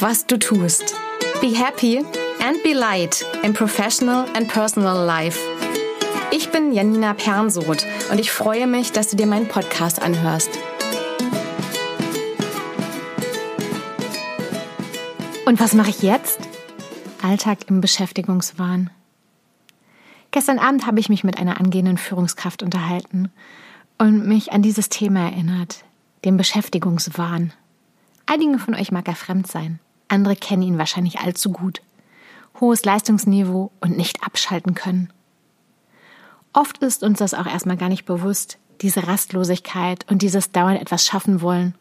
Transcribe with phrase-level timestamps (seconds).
[0.00, 0.94] was du tust.
[1.40, 1.98] Be happy
[2.40, 5.38] and be light in professional and personal life.
[6.30, 10.50] Ich bin Janina Pernsoth und ich freue mich, dass du dir meinen Podcast anhörst.
[15.46, 16.38] Und was mache ich jetzt?
[17.22, 18.90] Alltag im Beschäftigungswahn.
[20.30, 23.32] Gestern Abend habe ich mich mit einer angehenden Führungskraft unterhalten
[23.96, 25.84] und mich an dieses Thema erinnert,
[26.24, 27.52] den Beschäftigungswahn.
[28.26, 31.82] Einigen von euch mag er fremd sein, andere kennen ihn wahrscheinlich allzu gut.
[32.60, 35.12] Hohes Leistungsniveau und nicht abschalten können.
[36.52, 41.04] Oft ist uns das auch erstmal gar nicht bewusst, diese Rastlosigkeit und dieses dauernd etwas
[41.06, 41.74] schaffen wollen.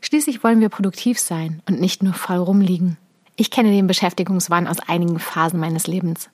[0.00, 2.96] Schließlich wollen wir produktiv sein und nicht nur faul rumliegen.
[3.36, 6.30] Ich kenne den Beschäftigungswahn aus einigen Phasen meines Lebens.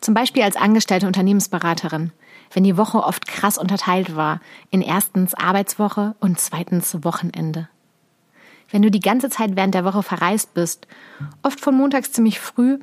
[0.00, 2.12] Zum Beispiel als angestellte Unternehmensberaterin,
[2.52, 7.68] wenn die Woche oft krass unterteilt war in erstens Arbeitswoche und zweitens Wochenende.
[8.72, 10.88] Wenn du die ganze Zeit während der Woche verreist bist,
[11.42, 12.78] oft von montags ziemlich früh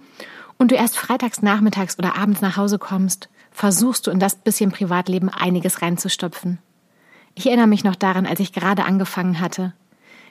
[0.58, 4.72] und du erst freitags nachmittags oder abends nach Hause kommst, versuchst du in das bisschen
[4.72, 6.60] Privatleben einiges reinzustopfen.
[7.34, 9.73] Ich erinnere mich noch daran, als ich gerade angefangen hatte.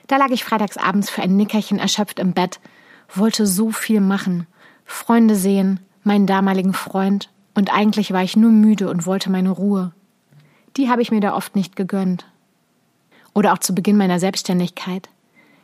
[0.07, 2.61] Da lag ich freitags abends für ein Nickerchen erschöpft im Bett,
[3.13, 4.47] wollte so viel machen,
[4.85, 9.91] Freunde sehen, meinen damaligen Freund, und eigentlich war ich nur müde und wollte meine Ruhe.
[10.77, 12.25] Die habe ich mir da oft nicht gegönnt.
[13.33, 15.09] Oder auch zu Beginn meiner Selbstständigkeit.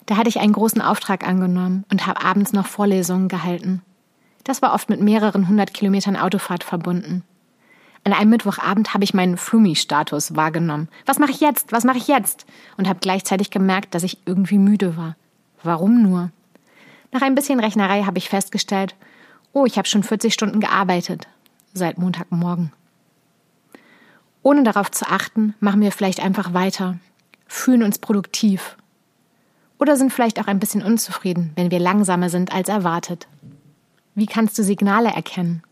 [0.05, 3.81] Da hatte ich einen großen Auftrag angenommen und habe abends noch Vorlesungen gehalten.
[4.43, 7.23] Das war oft mit mehreren hundert Kilometern Autofahrt verbunden.
[8.03, 10.89] An einem Mittwochabend habe ich meinen Flumi-Status wahrgenommen.
[11.07, 11.71] Was mache ich jetzt?
[11.71, 12.45] Was mache ich jetzt?
[12.77, 15.15] Und habe gleichzeitig gemerkt, dass ich irgendwie müde war.
[15.63, 16.29] Warum nur?
[17.11, 18.95] Nach ein bisschen Rechnerei habe ich festgestellt,
[19.53, 21.27] oh, ich habe schon 40 Stunden gearbeitet
[21.73, 22.71] seit Montagmorgen.
[24.43, 26.99] Ohne darauf zu achten, machen wir vielleicht einfach weiter,
[27.47, 28.77] fühlen uns produktiv
[29.79, 33.27] oder sind vielleicht auch ein bisschen unzufrieden, wenn wir langsamer sind als erwartet.
[34.13, 35.63] Wie kannst du Signale erkennen?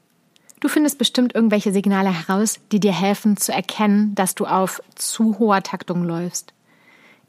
[0.60, 5.38] Du findest bestimmt irgendwelche Signale heraus, die dir helfen zu erkennen, dass du auf zu
[5.40, 6.54] hoher Taktung läufst.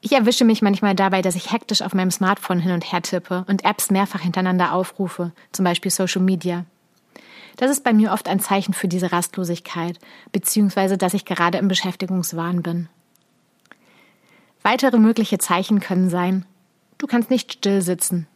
[0.01, 3.45] Ich erwische mich manchmal dabei, dass ich hektisch auf meinem Smartphone hin und her tippe
[3.49, 6.65] und Apps mehrfach hintereinander aufrufe, zum Beispiel Social Media.
[7.57, 9.99] Das ist bei mir oft ein Zeichen für diese Rastlosigkeit,
[10.31, 12.89] beziehungsweise dass ich gerade im Beschäftigungswahn bin.
[14.63, 16.45] Weitere mögliche Zeichen können sein,
[16.99, 18.27] du kannst nicht still sitzen.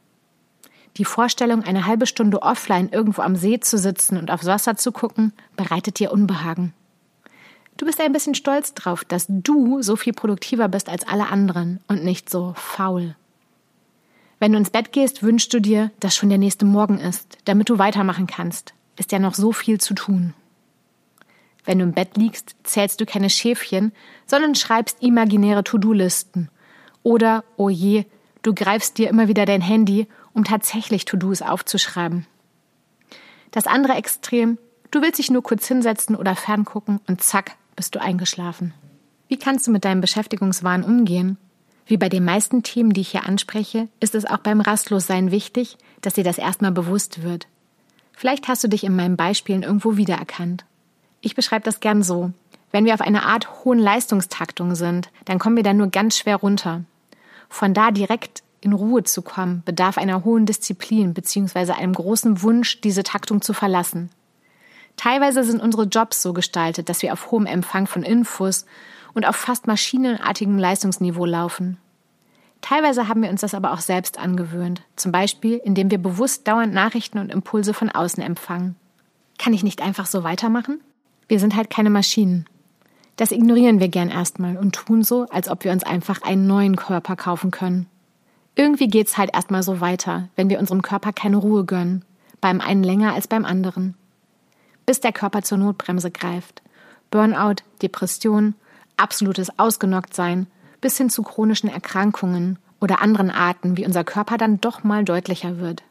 [0.96, 4.90] Die Vorstellung, eine halbe Stunde offline irgendwo am See zu sitzen und aufs Wasser zu
[4.90, 6.72] gucken, bereitet dir Unbehagen.
[7.76, 11.80] Du bist ein bisschen stolz drauf, dass du so viel produktiver bist als alle anderen
[11.86, 13.14] und nicht so faul.
[14.40, 17.68] Wenn du ins Bett gehst, wünschst du dir, dass schon der nächste Morgen ist, damit
[17.68, 20.34] du weitermachen kannst ist ja noch so viel zu tun.
[21.64, 23.92] Wenn du im Bett liegst, zählst du keine Schäfchen,
[24.26, 26.50] sondern schreibst imaginäre To-Do-Listen.
[27.02, 28.06] Oder, oh je,
[28.42, 32.26] du greifst dir immer wieder dein Handy, um tatsächlich To-Dos aufzuschreiben.
[33.50, 34.58] Das andere Extrem,
[34.90, 38.74] du willst dich nur kurz hinsetzen oder ferngucken und zack, bist du eingeschlafen.
[39.28, 41.38] Wie kannst du mit deinem Beschäftigungswahn umgehen?
[41.86, 45.78] Wie bei den meisten Themen, die ich hier anspreche, ist es auch beim Rastlossein wichtig,
[46.02, 47.46] dass dir das erstmal bewusst wird.
[48.12, 50.64] Vielleicht hast du dich in meinen Beispielen irgendwo wiedererkannt.
[51.20, 52.32] Ich beschreibe das gern so.
[52.70, 56.36] Wenn wir auf einer Art hohen Leistungstaktung sind, dann kommen wir da nur ganz schwer
[56.36, 56.84] runter.
[57.48, 61.72] Von da direkt in Ruhe zu kommen, bedarf einer hohen Disziplin bzw.
[61.72, 64.10] einem großen Wunsch, diese Taktung zu verlassen.
[64.96, 68.66] Teilweise sind unsere Jobs so gestaltet, dass wir auf hohem Empfang von Infos
[69.14, 71.78] und auf fast maschinenartigem Leistungsniveau laufen.
[72.60, 76.74] Teilweise haben wir uns das aber auch selbst angewöhnt, zum Beispiel indem wir bewusst dauernd
[76.74, 78.74] Nachrichten und Impulse von außen empfangen.
[79.38, 80.80] Kann ich nicht einfach so weitermachen?
[81.28, 82.46] Wir sind halt keine Maschinen.
[83.18, 86.76] Das ignorieren wir gern erstmal und tun so, als ob wir uns einfach einen neuen
[86.76, 87.86] Körper kaufen können.
[88.54, 92.04] Irgendwie geht's halt erstmal so weiter, wenn wir unserem Körper keine Ruhe gönnen,
[92.40, 93.96] beim einen länger als beim anderen.
[94.86, 96.62] Bis der Körper zur Notbremse greift.
[97.10, 98.54] Burnout, Depression,
[98.96, 100.46] absolutes Ausgenocktsein,
[100.80, 105.58] bis hin zu chronischen Erkrankungen oder anderen Arten, wie unser Körper dann doch mal deutlicher
[105.58, 105.82] wird.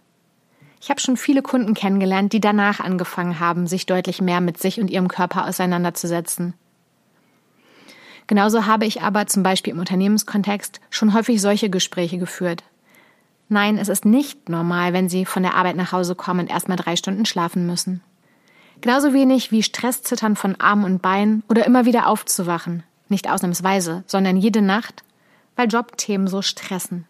[0.80, 4.80] Ich habe schon viele Kunden kennengelernt, die danach angefangen haben, sich deutlich mehr mit sich
[4.80, 6.54] und ihrem Körper auseinanderzusetzen.
[8.28, 12.64] Genauso habe ich aber zum Beispiel im Unternehmenskontext schon häufig solche Gespräche geführt.
[13.50, 16.78] Nein, es ist nicht normal, wenn Sie von der Arbeit nach Hause kommen und erstmal
[16.78, 18.02] drei Stunden schlafen müssen.
[18.82, 24.38] Genauso wenig wie Stresszittern von Armen und Beinen oder immer wieder aufzuwachen, nicht ausnahmsweise, sondern
[24.38, 25.04] jede Nacht,
[25.56, 27.06] weil Jobthemen so stressen.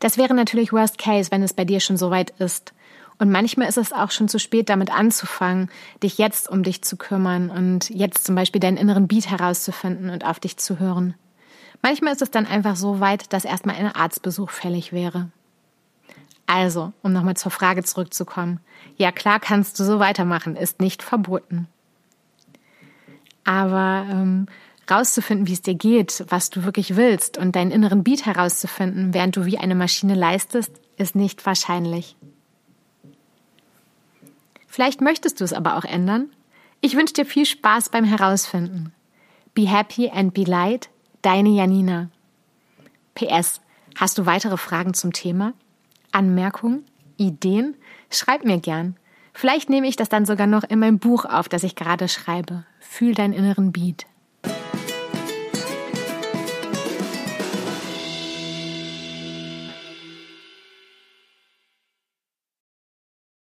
[0.00, 2.72] Das wäre natürlich Worst Case, wenn es bei dir schon so weit ist.
[3.18, 5.70] Und manchmal ist es auch schon zu spät, damit anzufangen,
[6.02, 10.24] dich jetzt um dich zu kümmern und jetzt zum Beispiel deinen inneren Beat herauszufinden und
[10.24, 11.14] auf dich zu hören.
[11.82, 15.30] Manchmal ist es dann einfach so weit, dass erstmal ein Arztbesuch fällig wäre.
[16.46, 18.60] Also, um nochmal zur Frage zurückzukommen.
[18.96, 21.68] Ja, klar kannst du so weitermachen, ist nicht verboten.
[23.44, 24.46] Aber ähm,
[24.90, 29.36] rauszufinden, wie es dir geht, was du wirklich willst und deinen inneren Beat herauszufinden, während
[29.36, 32.16] du wie eine Maschine leistest, ist nicht wahrscheinlich.
[34.68, 36.30] Vielleicht möchtest du es aber auch ändern.
[36.80, 38.92] Ich wünsche dir viel Spaß beim Herausfinden.
[39.54, 40.90] Be happy and be light,
[41.22, 42.10] deine Janina.
[43.14, 43.60] PS,
[43.96, 45.54] hast du weitere Fragen zum Thema?
[46.12, 46.84] Anmerkungen?
[47.16, 47.74] Ideen?
[48.10, 48.96] Schreib mir gern.
[49.32, 52.64] Vielleicht nehme ich das dann sogar noch in mein Buch auf, das ich gerade schreibe.
[52.78, 54.06] Fühl deinen inneren Beat.